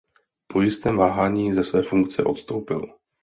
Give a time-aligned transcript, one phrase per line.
[0.51, 2.81] Po jistém váhání ze své funkce odstoupil.